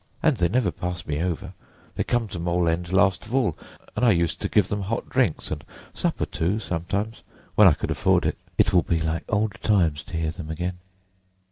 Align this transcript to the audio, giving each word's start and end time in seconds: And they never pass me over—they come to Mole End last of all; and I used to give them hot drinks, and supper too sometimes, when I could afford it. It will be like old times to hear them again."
And 0.23 0.37
they 0.37 0.47
never 0.49 0.71
pass 0.71 1.05
me 1.05 1.21
over—they 1.21 2.03
come 2.05 2.27
to 2.29 2.39
Mole 2.39 2.67
End 2.67 2.91
last 2.91 3.23
of 3.23 3.35
all; 3.35 3.55
and 3.95 4.03
I 4.03 4.09
used 4.09 4.41
to 4.41 4.49
give 4.49 4.67
them 4.67 4.81
hot 4.81 5.07
drinks, 5.09 5.51
and 5.51 5.63
supper 5.93 6.25
too 6.25 6.57
sometimes, 6.59 7.21
when 7.53 7.67
I 7.67 7.73
could 7.75 7.91
afford 7.91 8.25
it. 8.25 8.39
It 8.57 8.73
will 8.73 8.81
be 8.81 8.97
like 8.97 9.25
old 9.29 9.61
times 9.61 10.01
to 10.05 10.17
hear 10.17 10.31
them 10.31 10.49
again." 10.49 10.79